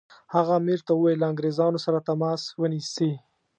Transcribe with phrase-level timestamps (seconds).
[0.33, 3.11] هغه امیر ته وویل له انګریزانو سره تماس ونیسي.